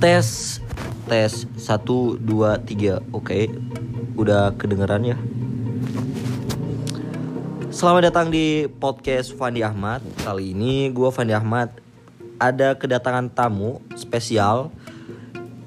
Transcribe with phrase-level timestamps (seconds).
[0.00, 0.56] Tes
[1.12, 3.04] tes 1 2 3.
[3.12, 3.52] Oke.
[4.16, 5.20] Udah kedengeran ya?
[7.68, 10.00] Selamat datang di podcast Fandi Ahmad.
[10.24, 11.76] Kali ini gue Fandi Ahmad
[12.40, 14.72] ada kedatangan tamu spesial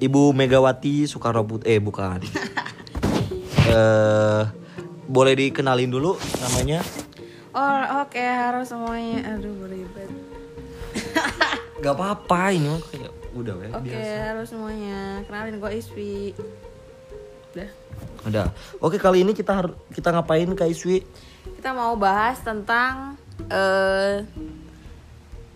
[0.02, 1.70] Ibu Megawati Soekarno Putri.
[1.70, 2.18] Eh bukan.
[3.70, 4.42] eh
[5.06, 6.82] boleh dikenalin dulu namanya?
[7.54, 9.38] Oh oke harus semuanya.
[9.38, 10.10] Aduh beribet.
[11.86, 12.82] Gak apa-apa ini
[13.34, 14.18] udah ya Oke biasa.
[14.30, 14.98] harus semuanya.
[15.24, 16.18] Kenalin gue Iswi.
[17.50, 17.70] Udah.
[18.24, 18.46] Udah.
[18.78, 21.02] Oke kali ini kita har- kita ngapain Kak Iswi?
[21.54, 24.22] Kita mau bahas tentang eh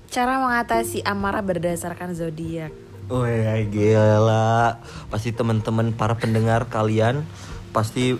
[0.08, 2.72] cara mengatasi amarah berdasarkan zodiak.
[3.08, 4.76] Oh ya gila.
[5.08, 7.24] Pasti teman-teman para pendengar kalian
[7.70, 8.16] pasti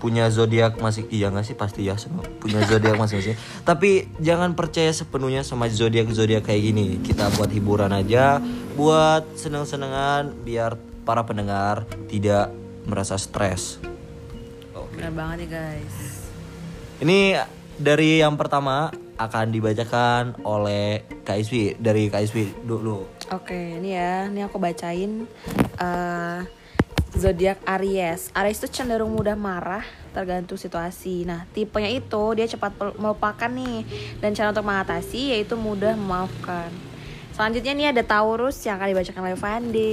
[0.00, 3.36] punya zodiak masih iya nggak sih pasti ya semua punya zodiak masing-masing.
[3.64, 6.96] Tapi jangan percaya sepenuhnya sama zodiak zodiak kayak gini.
[7.04, 8.40] Kita buat hiburan aja,
[8.74, 12.48] buat seneng-senengan biar para pendengar tidak
[12.88, 13.80] merasa stres.
[14.96, 15.96] Bener banget nih guys.
[17.00, 17.18] Ini
[17.80, 23.04] dari yang pertama akan dibacakan oleh Kak Iswi dari Kak Iswi dulu.
[23.32, 25.28] Oke, ini ya, ini aku bacain
[25.76, 26.38] eh
[27.20, 28.32] zodiak Aries.
[28.32, 29.84] Aries itu cenderung mudah marah
[30.16, 31.28] tergantung situasi.
[31.28, 33.84] Nah, tipenya itu dia cepat melupakan nih
[34.24, 36.72] dan cara untuk mengatasi yaitu mudah memaafkan.
[37.36, 39.92] Selanjutnya nih ada Taurus yang akan dibacakan oleh Fandi.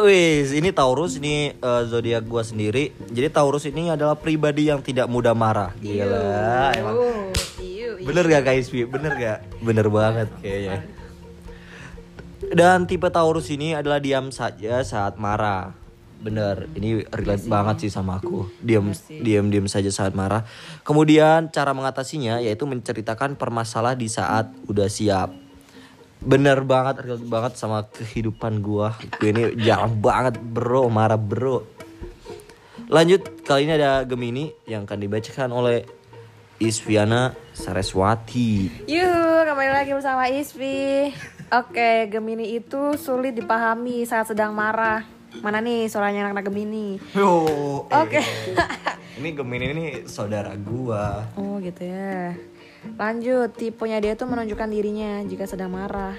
[0.00, 2.92] Wih, ini Taurus ini eh, zodiak gua sendiri.
[3.08, 5.72] Jadi Taurus ini adalah pribadi yang tidak mudah marah.
[5.80, 6.94] Gila, emang.
[6.94, 7.20] Oh,
[7.60, 8.04] iu, iu.
[8.04, 8.84] Bener gak Iswi?
[8.84, 9.38] Bener gak?
[9.64, 10.84] Bener banget kayaknya.
[12.40, 15.79] Dan tipe Taurus ini adalah diam saja saat marah.
[16.20, 18.44] Bener, ini relate banget sih sama aku.
[18.60, 20.44] Diam, diam, diam saja saat marah.
[20.84, 25.32] Kemudian cara mengatasinya yaitu menceritakan permasalahan di saat udah siap.
[26.20, 28.92] Bener banget, relate banget sama kehidupan gua.
[29.16, 31.64] Gue ini jarang banget bro, marah bro.
[32.92, 35.88] Lanjut, kali ini ada Gemini yang akan dibacakan oleh
[36.60, 38.84] Isviana Sareswati.
[38.84, 41.08] Yuhu, kembali lagi bersama Isvi.
[41.48, 45.19] Oke, Gemini itu sulit dipahami saat sedang marah.
[45.38, 46.98] Mana nih suaranya anak-anak Gemini?
[47.14, 47.46] Yo,
[47.86, 48.18] Oke.
[49.16, 51.30] ini Gemini ini saudara gua.
[51.38, 52.34] Oh gitu ya.
[52.98, 56.18] Lanjut, tipenya dia tuh menunjukkan dirinya jika sedang marah.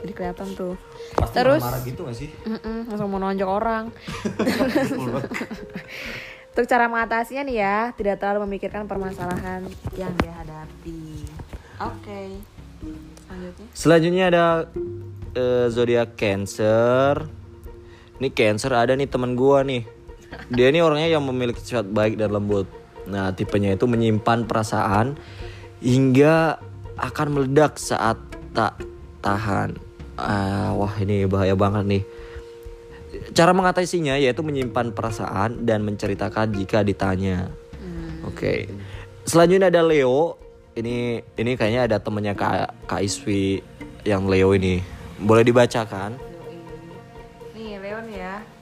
[0.00, 0.76] Jadi kelihatan tuh.
[1.16, 2.28] Pasti Terus- marah gitu gak sih?
[2.44, 3.84] Mm-mm, langsung mau nonjok orang.
[6.50, 11.24] Untuk cara mengatasinya nih ya, tidak terlalu memikirkan permasalahan yang dia hadapi.
[11.80, 12.20] Oke.
[13.30, 13.66] Selanjutnya.
[13.72, 14.44] Selanjutnya ada
[15.32, 17.39] eh, zodiak Cancer.
[18.20, 19.88] Ini Cancer ada nih teman gua nih.
[20.52, 22.68] Dia ini orangnya yang memiliki sifat baik dan lembut.
[23.08, 25.16] Nah, tipenya itu menyimpan perasaan
[25.80, 26.60] hingga
[27.00, 28.20] akan meledak saat
[28.52, 28.76] tak
[29.24, 29.74] tahan.
[30.20, 32.02] Ah, wah ini bahaya banget nih.
[33.32, 37.48] Cara mengatasinya yaitu menyimpan perasaan dan menceritakan jika ditanya.
[38.28, 38.68] Oke.
[39.24, 40.36] Selanjutnya ada Leo.
[40.76, 43.64] Ini ini kayaknya ada temennya Kak, Kak Iswi
[44.06, 44.78] yang Leo ini.
[45.18, 46.29] Boleh dibacakan?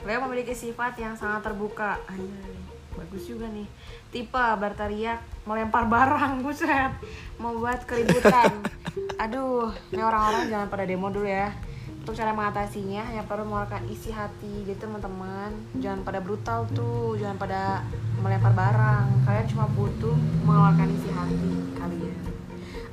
[0.09, 2.01] Leo memiliki sifat yang sangat terbuka.
[2.09, 2.57] Anjay,
[2.97, 3.69] bagus juga nih.
[4.09, 6.97] Tipe berteriak, melempar barang, buset.
[7.37, 8.65] Membuat keributan.
[9.29, 11.53] Aduh, ini orang-orang jangan pada demo dulu ya.
[12.01, 15.53] Untuk cara mengatasinya hanya perlu mengeluarkan isi hati gitu teman-teman.
[15.77, 17.85] Jangan pada brutal tuh, jangan pada
[18.25, 19.29] melempar barang.
[19.29, 20.17] Kalian cuma butuh
[20.49, 22.17] mengeluarkan isi hati kalian.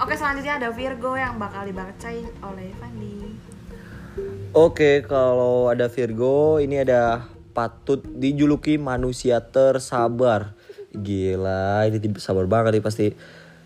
[0.03, 3.24] Oke selanjutnya ada Virgo yang bakal dibacain oleh Fandi.
[4.55, 10.55] Oke, kalau ada Virgo, ini ada patut dijuluki manusia tersabar.
[10.95, 13.07] Gila, ini tipe sabar banget nih pasti.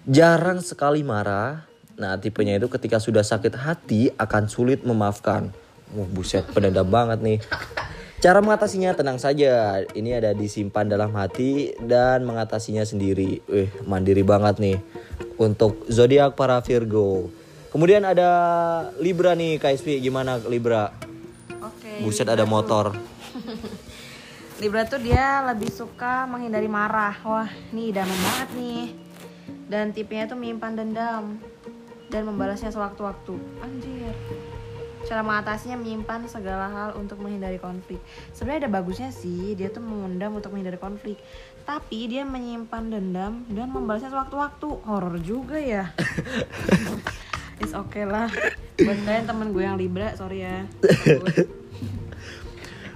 [0.10, 1.70] Jarang sekali marah.
[1.94, 5.54] Nah, tipenya itu ketika sudah sakit hati akan sulit memaafkan.
[5.94, 7.38] Wah, buset, pendendam banget nih.
[8.18, 9.86] Cara mengatasinya tenang saja.
[9.94, 13.46] Ini ada disimpan dalam hati dan mengatasinya sendiri.
[13.46, 14.82] Wih, mandiri banget nih.
[15.38, 17.30] Untuk zodiak para Virgo.
[17.70, 18.30] Kemudian ada
[18.98, 20.90] Libra nih, KSP gimana Libra?
[21.62, 22.02] Oke.
[22.02, 22.98] Buset ada motor.
[24.62, 27.14] Libra tuh dia lebih suka menghindari marah.
[27.22, 28.84] Wah, ini idaman banget nih.
[29.70, 31.38] Dan tipenya tuh menyimpan dendam
[32.10, 33.38] dan membalasnya sewaktu-waktu.
[33.62, 34.18] Anjir.
[35.06, 38.02] Cara mengatasinya menyimpan segala hal untuk menghindari konflik.
[38.34, 41.22] Sebenarnya ada bagusnya sih, dia tuh memendam untuk menghindari konflik.
[41.70, 44.68] Tapi dia menyimpan dendam dan membalasnya sewaktu-waktu.
[44.90, 45.94] Horor juga ya.
[47.70, 48.26] It's okay lah.
[48.82, 50.66] Buat kalian temen gue yang Libra, sorry ya.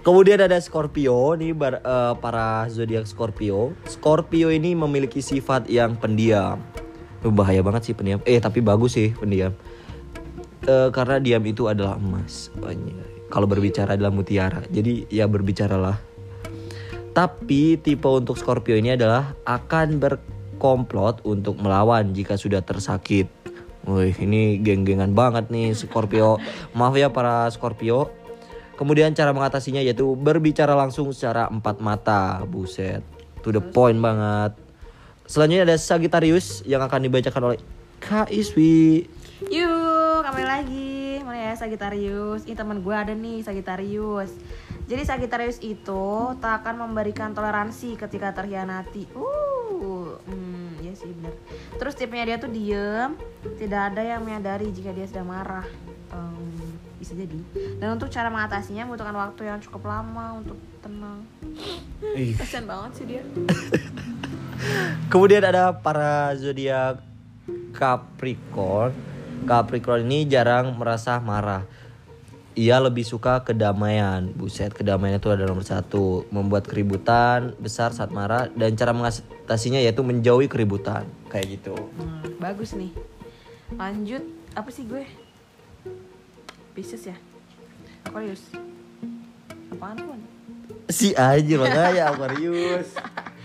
[0.09, 3.77] Kemudian ada Scorpio nih bar- eh, para zodiak Scorpio.
[3.85, 6.57] Scorpio ini memiliki sifat yang pendiam.
[7.21, 8.17] Itu bahaya banget sih pendiam.
[8.25, 9.53] Eh tapi bagus sih pendiam.
[10.65, 12.49] Eh, karena diam itu adalah emas.
[13.29, 14.65] Kalau berbicara adalah mutiara.
[14.73, 16.01] Jadi ya berbicaralah.
[17.13, 23.42] Tapi tipe untuk Scorpio ini adalah akan berkomplot untuk melawan jika sudah tersakit.
[23.83, 26.39] Wih, ini geng-gengan banget nih Scorpio.
[26.71, 28.07] Maaf ya para Scorpio.
[28.79, 32.41] Kemudian cara mengatasinya yaitu berbicara langsung secara empat mata.
[32.47, 33.03] Buset,
[33.43, 34.55] to the point banget.
[35.27, 37.59] Selanjutnya ada Sagittarius yang akan dibacakan oleh
[37.99, 39.07] Kak Iswi.
[39.51, 41.19] Yuk, kembali lagi.
[41.23, 42.47] Mana ya Sagittarius?
[42.47, 44.31] Ini teman gue ada nih Sagittarius.
[44.83, 49.07] Jadi Sagittarius itu tak akan memberikan toleransi ketika terhianati.
[49.15, 51.33] Uh, hmm, ya sih benar.
[51.79, 53.15] Terus tipenya dia tuh diem,
[53.55, 55.63] tidak ada yang menyadari jika dia sedang marah.
[56.11, 57.39] Em, bisa jadi.
[57.79, 61.23] Dan untuk cara mengatasinya membutuhkan waktu yang cukup lama untuk tenang.
[62.39, 63.23] Kasian banget sih dia.
[65.11, 67.03] Kemudian ada para zodiak
[67.75, 68.95] Capricorn.
[69.43, 71.67] Capricorn ini jarang merasa marah.
[72.53, 74.29] Ia lebih suka kedamaian.
[74.29, 76.29] Buset, kedamaian itu adalah nomor satu.
[76.29, 81.01] Membuat keributan besar saat marah dan cara mengatasinya yaitu menjauhi keributan.
[81.27, 81.73] Kayak gitu.
[81.97, 82.93] Hmm, bagus nih.
[83.73, 84.21] Lanjut,
[84.53, 85.01] apa sih gue?
[86.73, 87.17] Pisces ya?
[88.05, 88.45] Aquarius.
[89.69, 90.13] Apaan tuh?
[90.89, 92.93] Si aja makanya Aquarius.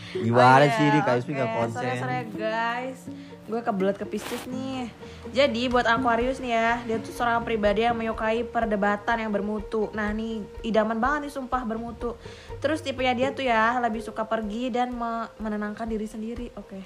[0.09, 1.37] Gimana Oh, sih iya, ini Kak Ismi oke.
[1.37, 1.81] nggak konsen?
[1.81, 3.01] Sore-sore guys,
[3.49, 4.93] gue kebelet ke Pisces nih.
[5.33, 9.89] Jadi buat Aquarius nih ya, dia tuh seorang pribadi yang menyukai perdebatan yang bermutu.
[9.97, 12.15] Nah nih idaman banget nih sumpah bermutu.
[12.61, 16.53] Terus tipenya dia tuh ya lebih suka pergi dan me- menenangkan diri sendiri.
[16.61, 16.85] Oke.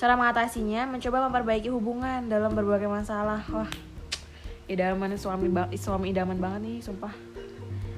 [0.00, 3.44] Cara mengatasinya mencoba memperbaiki hubungan dalam berbagai masalah.
[3.52, 3.68] Wah,
[4.66, 7.12] idaman suami ba- suami idaman banget nih sumpah.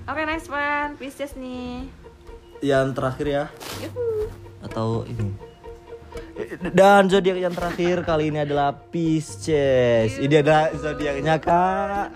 [0.08, 1.86] Oke next one, Pisces nih.
[2.58, 3.44] Yang terakhir ya.
[3.86, 4.26] Yuhu.
[4.58, 5.22] atau ini
[6.70, 12.08] dan zodiak yang terakhir kali ini adalah Pisces ini adalah zodiaknya kak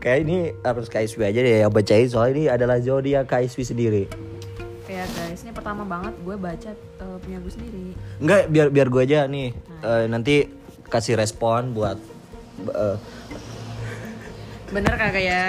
[0.00, 4.04] kayak ini harus Iswi aja deh yang bacain soalnya ini adalah zodiak Kak Iswi sendiri
[4.84, 7.84] Kayak guys, ini pertama banget gue baca eh, punya gue sendiri.
[8.18, 10.50] enggak biar biar gue aja nih Eh, nanti
[10.88, 11.94] kasih respon buat
[12.66, 12.96] eh,
[14.70, 15.46] Bener kagak ya?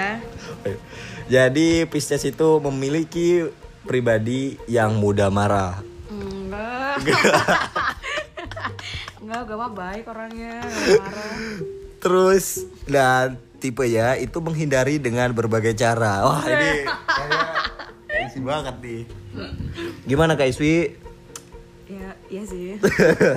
[1.26, 3.48] jadi Pisces itu memiliki
[3.82, 6.81] pribadi yang mudah marah Enggak.
[9.22, 11.36] Enggak, gue mah baik orangnya, gak marah.
[12.02, 12.46] Terus
[12.90, 16.26] dan tipe ya itu menghindari dengan berbagai cara.
[16.26, 17.40] Wah ini kayaknya
[18.26, 19.02] isi banget nih.
[20.10, 20.98] Gimana Kak Iswi?
[21.86, 22.74] Ya, iya sih.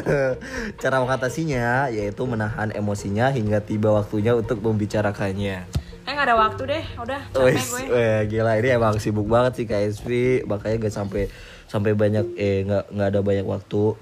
[0.81, 5.85] cara mengatasinya yaitu menahan emosinya hingga tiba waktunya untuk membicarakannya.
[6.05, 7.89] Eh gak ada waktu deh, udah capek Wes, gue.
[7.89, 11.33] weh, gila ini emang sibuk banget sih Iswi, makanya gak sampai
[11.65, 13.97] sampai banyak eh nggak nggak ada banyak waktu.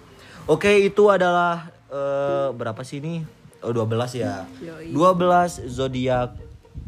[0.50, 3.24] Oke, itu adalah eh, berapa sih ini?
[3.64, 4.44] Oh, 12 ya.
[4.60, 4.92] Yoi.
[4.92, 6.36] 12 zodiak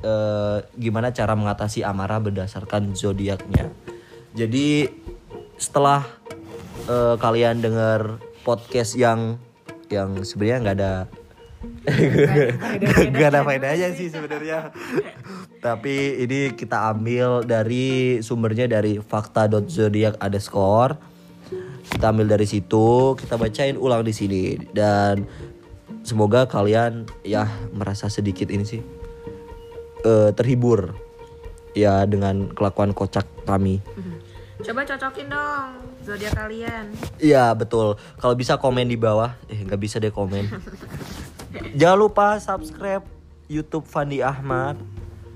[0.03, 3.71] eh, gimana cara mengatasi amarah berdasarkan zodiaknya.
[4.35, 4.91] Jadi
[5.55, 6.03] setelah
[6.91, 9.39] eh, kalian dengar podcast yang
[9.87, 10.93] yang sebenarnya nggak ada
[13.15, 14.71] Gak ada faedahnya sih sebenarnya.
[15.65, 20.97] Tapi ini kita ambil dari sumbernya dari fakta.zodiac underscore.
[21.85, 25.25] Kita ambil dari situ, kita bacain ulang di sini dan
[26.01, 28.81] semoga kalian ya merasa sedikit ini sih
[30.05, 30.97] eh, terhibur
[31.77, 33.81] ya dengan kelakuan kocak kami.
[34.65, 36.85] Coba cocokin dong zodiak kalian.
[37.17, 37.97] Iya betul.
[38.21, 39.33] Kalau bisa komen di bawah.
[39.49, 40.45] Eh nggak bisa deh komen.
[41.75, 43.03] Jangan lupa subscribe
[43.47, 44.79] YouTube Fandi Ahmad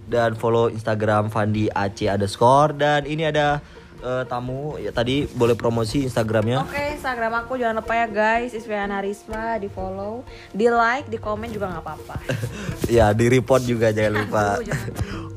[0.09, 3.61] dan follow Instagram Fandi AC underscore dan ini ada
[4.01, 6.65] eh, tamu ya tadi boleh promosi Instagramnya.
[6.65, 11.53] Oke, Instagram aku jangan lupa ya guys, Iswiana Risma, di follow, di like, di komen
[11.53, 12.15] juga nggak apa-apa.
[12.97, 14.45] ya di report juga jangan lupa.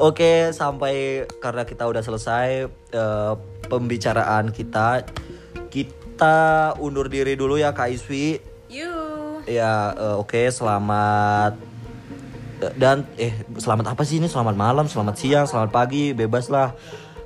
[0.01, 2.49] Oke sampai karena kita udah selesai
[2.97, 3.35] eh,
[3.69, 5.05] pembicaraan kita
[5.69, 8.52] kita undur diri dulu ya Kak Iswi.
[9.53, 11.73] Ya eh, oke selamat
[12.63, 14.31] Eh, dan eh selamat apa sih ini?
[14.31, 16.71] Selamat malam selamat siang selamat pagi bebas lah.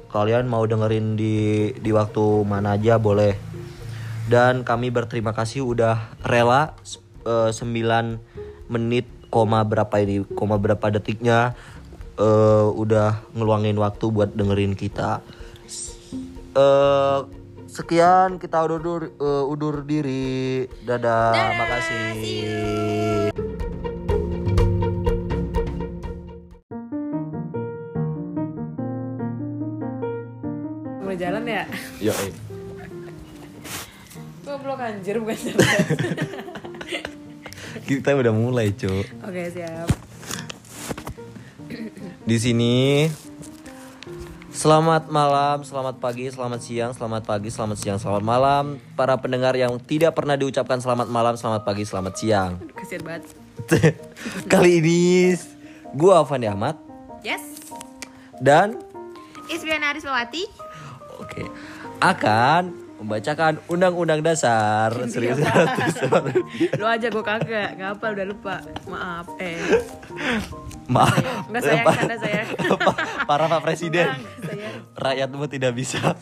[0.08, 3.36] Kalian mau dengerin di di waktu mana aja boleh.
[4.26, 6.72] Dan kami berterima kasih udah rela
[7.28, 11.52] eh, 9 menit koma berapa ini koma berapa detiknya
[12.16, 15.20] eh, udah ngeluangin waktu buat dengerin kita.
[16.56, 17.18] Eh
[17.76, 22.16] sekian kita undur eh, undur diri dadah, makasih
[31.04, 31.62] Mulai jalan ya?
[32.00, 32.14] Yo,
[34.42, 35.78] Goblok anjir bukan jalan.
[37.88, 39.06] kita udah mulai, Cuk.
[39.22, 39.86] Oke, siap.
[42.26, 43.06] Di sini
[44.56, 49.76] Selamat malam, selamat pagi, selamat siang, selamat pagi, selamat siang, selamat malam Para pendengar yang
[49.76, 52.56] tidak pernah diucapkan selamat malam, selamat pagi, selamat siang
[53.04, 53.36] banget.
[54.52, 55.36] Kali ini
[55.92, 56.80] gue Afandi Ahmad
[57.20, 57.68] Yes.
[58.40, 58.80] dan
[59.52, 60.48] Isbiana Arismawati.
[61.20, 61.44] Oke
[62.00, 68.54] akan membacakan Undang-Undang Dasar Iya, 1945 Lo aja gue kagak, nggak apa udah lupa.
[68.88, 69.26] Maaf.
[69.36, 69.56] Eh,
[70.88, 71.14] Maaf
[71.50, 72.48] nggak sayang, canda sayang.
[73.28, 74.06] Para Pak Presiden
[74.40, 74.68] saya.
[74.96, 76.16] Rakyatmu tidak bisa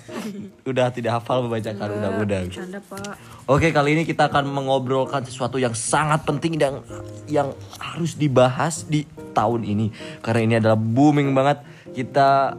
[0.64, 2.48] Udah tidak hafal membacakan undang-undang.
[3.44, 6.80] Oke kali ini kita akan mengobrolkan sesuatu yang sangat penting dan
[7.28, 9.04] yang harus dibahas di
[9.34, 9.90] tahun ini
[10.22, 11.60] karena ini adalah booming banget
[11.92, 12.56] kita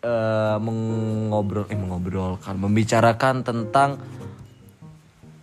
[0.00, 4.00] eh, mengobrol eh mengobrolkan membicarakan tentang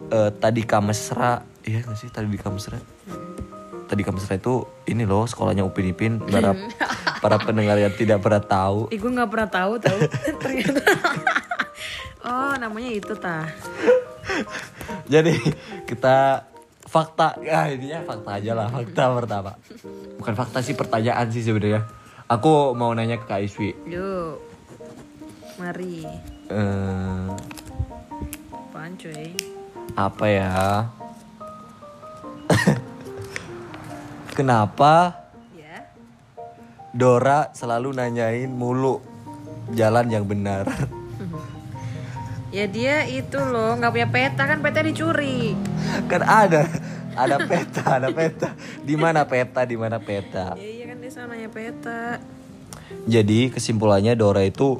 [0.09, 1.45] eh, tadi kamesra.
[1.67, 2.79] Iya gak sih tadi kamesra?
[3.87, 6.19] Tadi kamesra itu ini loh sekolahnya Upin Ipin.
[6.19, 6.55] Para
[7.23, 8.91] para pendengar yang tidak pernah tahu.
[8.91, 9.99] Ih gue nggak pernah tahu tahu
[10.41, 10.83] ternyata.
[12.25, 13.47] oh namanya itu tah.
[15.13, 15.33] Jadi
[15.87, 16.47] kita
[16.87, 17.39] fakta.
[17.43, 19.51] Ya intinya fakta aja lah fakta pertama.
[20.19, 21.87] Bukan fakta sih pertanyaan sih sebenarnya.
[22.27, 23.71] Aku mau nanya ke Kak Iswi.
[23.87, 24.46] Yuk.
[25.57, 26.05] Mari.
[26.47, 27.25] eh,
[28.53, 29.33] Apaan cuy?
[29.97, 30.53] apa ya
[34.31, 35.89] kenapa Ya.
[36.93, 39.01] Dora selalu nanyain mulu
[39.71, 40.69] jalan yang benar
[42.47, 45.51] Ya dia itu loh nggak punya peta kan peta dicuri.
[46.07, 46.63] kan ada
[47.11, 51.29] ada peta ada peta di mana peta di mana peta Ya iya kan dia selalu
[51.33, 52.01] nanya peta.
[53.03, 54.79] Jadi kesimpulannya Dora itu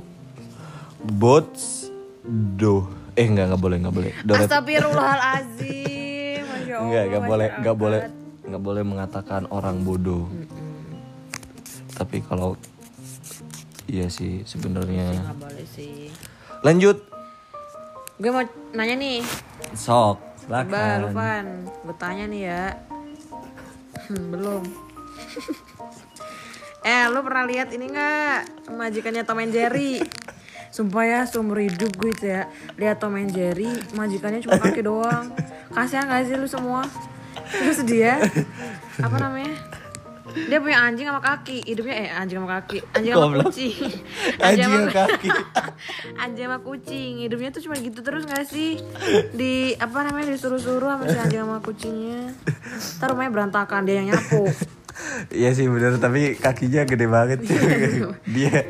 [0.99, 1.87] bots
[2.25, 6.43] do eh enggak enggak boleh enggak boleh Dora itu- Astagfirullahalazim.
[6.67, 7.75] Enggak enggak boleh enggak masyarakat.
[7.75, 8.01] boleh
[8.43, 10.27] enggak boleh mengatakan orang bodoh.
[11.93, 12.55] Tapi kalau
[13.85, 15.15] iya sih sebenarnya.
[15.15, 16.11] Nggak boleh sih.
[16.61, 16.97] Lanjut
[18.17, 19.19] Gue mau nanya nih.
[19.73, 20.99] sok silakan.
[20.99, 22.63] lu Van, gue tanya nih ya.
[24.07, 24.63] Hmm, Belum.
[26.83, 28.37] eh, lu pernah lihat ini nggak
[28.71, 29.99] majikannya Tom and Jerry?
[30.69, 32.45] Sumpah ya, seumur hidup gue itu ya
[32.75, 35.31] Lihat Tom and Jerry, majikannya cuma kaki doang
[35.69, 36.85] Kasihan gak sih lu semua?
[37.47, 38.17] Terus dia,
[38.97, 39.53] apa namanya?
[40.37, 43.73] Dia punya anjing sama kaki Hidupnya, eh anjing sama kaki Anjing sama kucing
[44.45, 45.29] Anjing sama- sama kaki.
[46.21, 48.77] anjing sama kucing hidupnya tuh cuma gitu terus gak sih
[49.31, 52.21] di apa namanya disuruh-suruh sama si anjing sama kucingnya
[52.97, 54.45] ntar rumahnya berantakan dia yang nyapu
[55.29, 55.97] Iya sih bener.
[55.97, 57.39] Tapi kakinya gede banget.
[58.25, 58.67] Dia.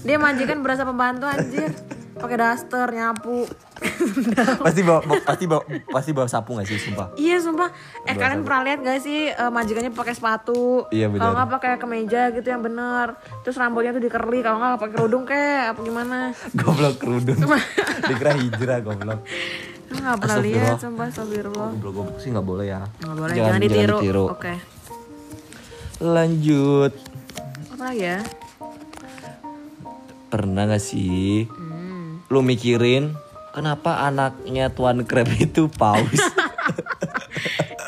[0.00, 1.70] Dia majikan berasa pembantu anjir.
[2.12, 3.48] Pakai daster nyapu.
[4.60, 7.16] Pasti bawa bawa- pasti bawa pasti bawa sapu gak sih sumpah.
[7.16, 7.72] iya sumpah.
[8.04, 10.84] Eh kalian pernah lihat gak sih eh, majikannya pakai sepatu?
[10.90, 13.16] Iya, kalau nggak pakai kemeja gitu yang bener.
[13.40, 16.16] Terus rambutnya tuh dikerli kalau nggak pakai kerudung kayak apa gimana?
[16.52, 17.40] Goblok kerudung.
[18.10, 19.20] Dikira hijrah goblok.
[19.90, 21.70] Nggak pernah lihat sumpah astagfirullah.
[21.72, 22.20] Goblok goblok.
[22.20, 22.80] Sih nggak boleh ya.
[23.00, 24.52] nggak boleh jangan, ditiru, oke
[26.00, 26.92] Lanjut.
[27.70, 28.18] apa lagi ya
[30.28, 32.22] Pernah gak sih Hmm.
[32.26, 33.12] lu mikirin
[33.50, 36.20] kenapa anaknya Tuan Crab itu paus?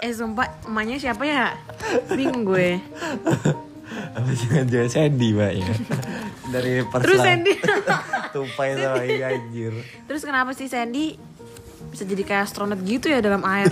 [0.02, 1.54] Eh sumpah emaknya siapa ya?
[2.10, 2.82] Bingung gue
[4.12, 5.70] Apa jangan jangan Sandy mbak ya?
[6.52, 7.52] Dari persela Terus Sandy
[8.28, 9.72] tupai sama ini anjir.
[10.04, 11.14] Terus kenapa sih Sandy
[11.86, 13.68] bisa jadi kayak astronot gitu ya dalam air?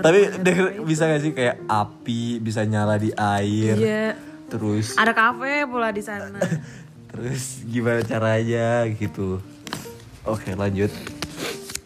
[0.00, 3.76] Tapi denger, bisa gak sih kayak api bisa nyala di air?
[3.76, 4.06] Iya.
[4.48, 4.98] Terus?
[4.98, 6.38] Ada kafe pula di sana.
[7.14, 9.38] Terus gimana caranya gitu?
[10.26, 10.90] Oke lanjut.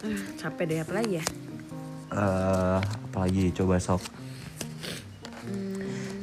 [0.00, 1.25] Uh, Capek deh apa lagi ya?
[2.09, 4.00] eh apalagi coba sok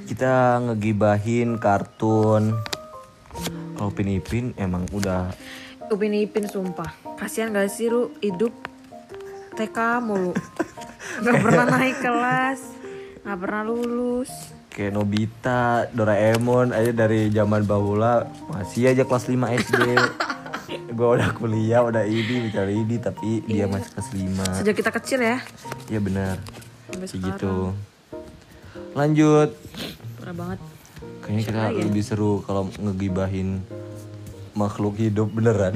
[0.06, 2.58] kita ngegibahin kartun.
[3.76, 5.34] Kalau Upin Ipin emang udah
[5.92, 6.94] Upin Ipin sumpah.
[7.20, 8.54] Kasian gak sih lu hidup
[9.60, 10.32] TK mulu
[11.24, 12.60] Gak pernah naik kelas
[13.24, 14.32] Gak pernah lulus
[14.76, 19.80] kayak Nobita, Doraemon aja dari zaman bahula masih aja kelas 5 SD.
[20.92, 24.60] gue udah kuliah, udah ini, bicara ini tapi dia masih kelas 5.
[24.60, 25.38] Sejak kita kecil ya
[25.88, 26.36] Iya benar.
[26.92, 27.72] Kayak gitu.
[28.92, 29.56] Lanjut.
[30.20, 30.60] Parah banget
[31.24, 33.64] Kayaknya kita lebih seru kalau ngegibahin
[34.54, 35.74] makhluk hidup beneran.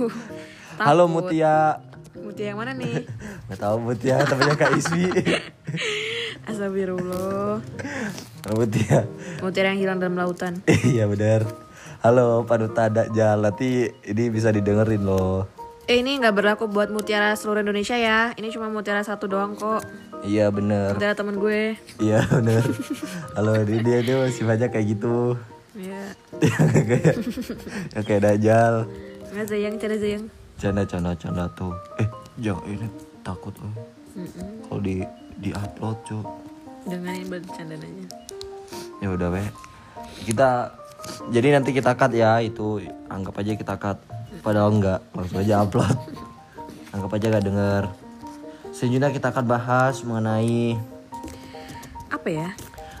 [0.86, 1.78] Halo Mutia.
[2.24, 3.04] Mutia yang mana nih?
[3.52, 5.12] Gak tahu Mutia, temennya Kak Iswi.
[6.48, 7.60] Astagfirullah
[8.56, 9.04] Mutia.
[9.44, 10.64] Mutiara yang hilang dalam lautan
[10.96, 11.44] Iya benar.
[12.00, 15.48] Halo Paduta ada jalan nanti ini bisa didengerin loh.
[15.84, 19.84] Eh ini nggak berlaku buat mutiara seluruh Indonesia ya Ini cuma mutiara satu doang kok
[20.24, 20.96] Iya bener.
[20.96, 22.64] Mutiara temen gue Iya bener.
[23.36, 25.36] Halo dia dia dia masih banyak kayak gitu.
[25.76, 26.14] yang
[26.88, 27.16] kayak
[28.06, 28.88] kayak dajal
[29.34, 30.24] Nggak sayang, cara sayang.
[30.56, 31.74] Canda canda canda tuh.
[31.98, 32.08] Eh
[32.38, 32.86] jangan ini
[33.20, 33.74] takut eh.
[34.66, 35.02] kalau di
[35.38, 36.18] di upload cu
[36.84, 38.06] Jangan ini bercanda aja.
[39.02, 39.48] ya udah weh
[40.24, 40.70] kita
[41.28, 42.80] jadi nanti kita cut ya itu.
[43.08, 43.98] Anggap aja kita cut.
[44.40, 45.96] Padahal enggak langsung aja upload.
[46.94, 47.82] Anggap aja gak denger.
[48.70, 50.78] Selanjutnya kita akan bahas mengenai
[52.08, 52.48] Apa ya?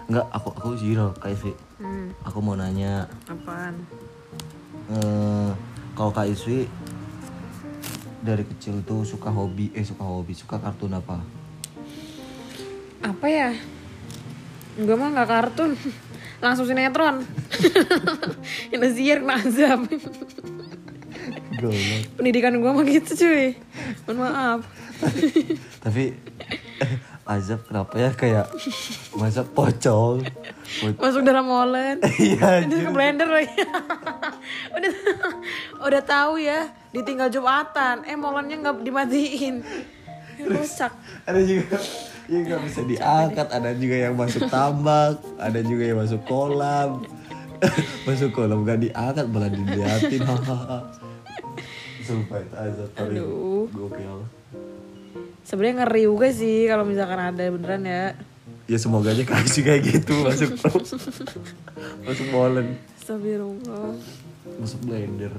[0.04, 1.54] enggak aku aku zero kayak sih.
[1.78, 3.08] Hmm, aku mau nanya.
[3.24, 3.74] Apaan?
[4.86, 5.48] eh,
[5.94, 6.68] kalau kak Iswi
[8.24, 11.20] dari kecil tuh suka hobi eh suka hobi suka kartun apa
[13.04, 13.52] Apa ya?
[14.74, 15.76] Gue mah nggak kartun.
[16.44, 17.20] Langsung sinetron.
[18.72, 19.20] Indosiar.
[21.54, 22.02] Goblok.
[22.16, 23.60] Pendidikan gue mah gitu cuy.
[24.04, 24.60] Mohon maaf.
[25.78, 26.16] tapi
[27.24, 28.46] azab kenapa ya kayak
[29.12, 30.24] masa pocong
[30.80, 32.00] Po- Masuk dalam molen.
[32.16, 33.52] iya ke blender lagi.
[34.72, 34.92] udah
[35.82, 38.06] udah tahu ya, ditinggal Jumatan.
[38.06, 39.60] Eh molennya nggak dimatiin.
[40.36, 40.90] Rusak.
[41.24, 41.78] ada juga
[42.26, 47.06] yang nggak bisa diangkat ada juga yang masuk tambak ada juga yang masuk kolam
[48.08, 50.90] masuk kolam gak diangkat malah diliatin hahaha
[52.02, 53.70] sumpah itu azab Aduh.
[53.70, 54.26] gokil
[55.44, 58.04] Sebenarnya ngeri juga sih kalau misalkan ada beneran ya.
[58.66, 60.50] ya semoga aja kasih kayak gitu masuk
[62.10, 63.94] masuk molen Astagfirullah.
[64.58, 65.30] masuk blender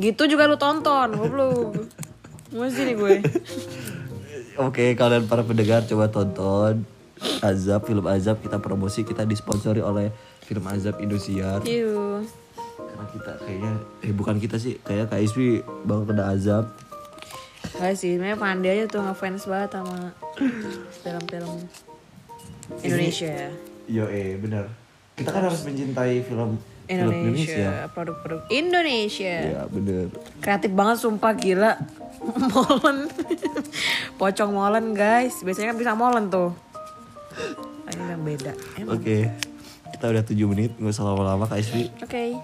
[0.00, 1.88] Gitu juga lu tonton, goblok.
[2.52, 3.14] Masih nih gue.
[4.60, 6.84] Oke, kalian para pendengar coba tonton
[7.40, 10.12] Azab, film Azab kita promosi kita disponsori oleh
[10.44, 11.62] film Azab Indosiar.
[11.62, 13.72] Karena kita kayaknya
[14.04, 16.68] eh bukan kita sih, kayak Kak Iswi bakal kena Azab.
[17.72, 20.12] Gak sih, sebenarnya Pandi aja tuh ngefans banget sama
[21.00, 21.52] film-film
[22.84, 23.48] Indonesia.
[23.88, 24.68] Yo eh bener.
[25.16, 26.60] Kita kan harus mencintai film
[26.92, 27.24] Indonesia.
[27.24, 29.36] Indonesia, produk-produk Indonesia.
[29.48, 30.06] Iya bener.
[30.44, 31.72] Kreatif banget sumpah gila.
[32.52, 33.10] molen.
[34.20, 35.40] Pocong molen guys.
[35.40, 36.52] Biasanya kan bisa molen tuh.
[37.92, 38.52] Ini yang beda.
[38.88, 39.28] Oke,
[39.92, 41.92] kita udah 7 menit, nggak usah lama-lama Kak Iswi.
[42.00, 42.36] Oke.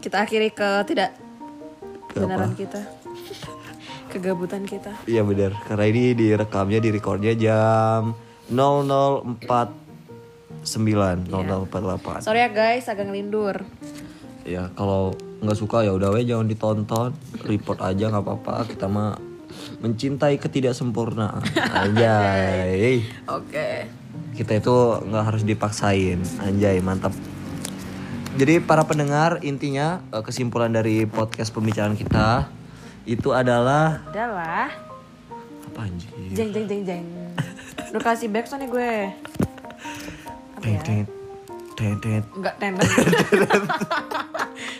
[0.00, 1.14] Kita akhiri ke tidak
[2.10, 2.58] Ke benaran apa?
[2.58, 2.80] kita.
[4.12, 4.92] Kegabutan kita.
[5.08, 8.12] Iya bener, karena ini direkamnya, direcordnya jam
[10.62, 12.24] 0049, 0048.
[12.24, 13.66] Sorry ya guys, agak ngelindur.
[14.42, 17.14] ya kalau nggak suka ya udah weh jangan ditonton
[17.46, 19.14] report aja nggak apa-apa kita mah
[19.78, 21.46] mencintai ketidaksempurnaan
[21.86, 23.86] anjay Oke.
[24.34, 24.74] kita itu
[25.06, 27.14] nggak harus dipaksain anjay mantap
[28.34, 32.50] jadi para pendengar intinya eh, kesimpulan dari podcast pembicaraan kita
[33.06, 34.74] itu adalah Adalah
[35.70, 37.06] apa anjir jeng jeng jeng jeng.
[37.94, 38.94] Udah kasih backsound nih gue.
[40.62, 40.78] Ya?
[41.72, 42.24] Tet.
[42.36, 42.86] Enggak tenet.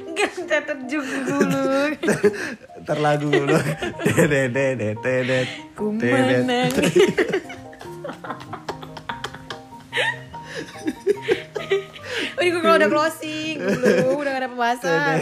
[0.07, 1.63] Enggak tenet juga dulu.
[2.83, 3.57] Ntar lagu dulu
[4.07, 5.49] Tet, tet, tet, tet, tet.
[5.75, 6.43] Ku Tet, tet.
[6.47, 6.95] menangis.
[12.33, 15.17] Udah gue kalau udah closing dulu, udah gak ada pembahasan.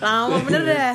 [0.00, 0.92] Lama bener dah.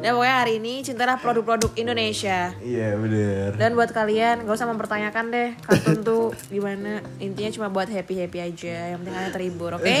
[0.00, 2.54] Ya pokoknya hari ini cintalah produk-produk Indonesia.
[2.58, 7.02] Iya bener Dan buat kalian gak usah mempertanyakan deh kartun tuh gimana.
[7.22, 8.94] Intinya cuma buat happy-happy aja.
[8.94, 9.96] Yang penting kalian terhibur, oke?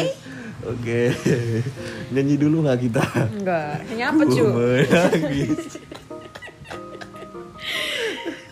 [0.60, 1.08] Oke,
[2.12, 3.00] nyanyi dulu nggak kita?
[3.32, 3.80] Enggak.
[3.88, 4.44] Hanya apa Ku cu?
[4.44, 5.80] menangis.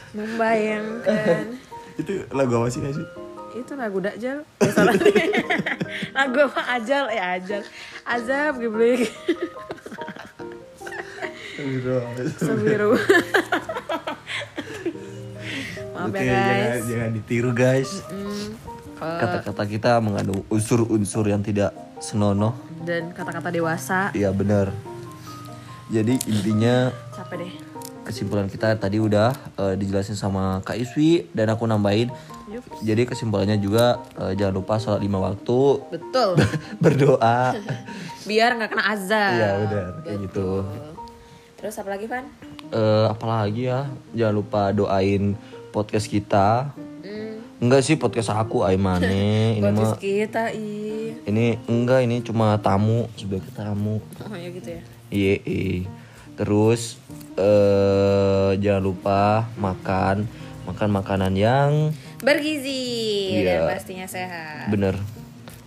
[0.16, 1.61] Membayangkan.
[2.01, 2.81] Itu lagu apa sih?
[3.53, 4.40] Itu lagu Dajjal.
[4.79, 4.95] Ya salah.
[6.17, 7.05] lagu apa Ajal?
[7.09, 7.62] Eh Ajal.
[8.05, 9.11] Azab geblek.
[12.38, 12.95] Sabiru.
[15.91, 16.85] Maaf Oke, ya jangan, guys.
[16.87, 17.91] jangan ditiru guys.
[18.07, 18.55] Eh,
[18.99, 22.55] Kata-kata kita mengandung unsur-unsur yang tidak senonoh.
[22.81, 24.09] dan kata-kata dewasa.
[24.12, 24.71] Iya benar.
[25.88, 27.53] Jadi intinya Capek deh.
[28.03, 32.09] kesimpulan kita tadi udah eh, dijelasin sama Kak Iswi dan aku nambahin.
[32.80, 36.37] Jadi kesimpulannya juga eh, jangan lupa sholat lima waktu, Betul.
[36.82, 37.52] berdoa.
[38.28, 39.32] Biar nggak kena azab.
[39.32, 40.48] Iya benar kayak gitu.
[41.54, 42.26] Terus apa lagi, Van?
[42.68, 45.32] eh apalagi ya jangan lupa doain
[45.70, 46.68] podcast kita
[47.00, 49.08] Hmm, enggak sih podcast aku Aimane
[49.56, 51.16] ini mah podcast kita, ih.
[51.24, 54.80] ini enggak ini cuma tamu sebagai tamu Oh ya gitu ya.
[55.08, 55.88] iya iya.
[56.37, 57.00] terus
[57.38, 59.20] eh jangan lupa
[59.56, 60.28] makan
[60.66, 61.70] makan makanan yang
[62.18, 62.83] Bergizi
[63.37, 63.62] Iya.
[63.62, 64.66] dan pastinya sehat.
[64.68, 64.94] bener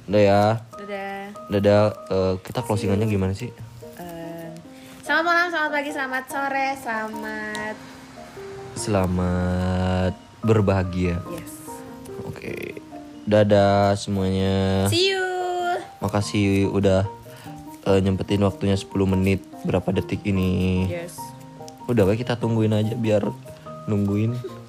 [0.03, 0.43] udah ya
[0.75, 1.23] Dadah.
[1.47, 3.47] dadah eh, kita closingannya gimana sih
[3.95, 4.49] Eh,
[5.01, 7.75] selamat malam, selamat pagi, selamat sore, selamat
[8.73, 11.53] selamat berbahagia yes.
[12.21, 12.81] oke
[13.23, 15.23] dadah semuanya See you.
[15.99, 17.05] makasih udah
[17.83, 20.85] eh, nyempetin waktunya 10 menit berapa detik ini.
[20.87, 21.15] Yes.
[21.85, 23.21] Udah baik kita tungguin aja biar
[23.85, 24.33] nungguin.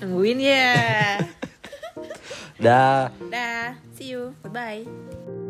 [0.00, 1.20] Nungguin ya.
[2.64, 3.12] Dah.
[3.28, 3.76] Dah.
[3.96, 4.32] See you.
[4.44, 5.48] Bye bye.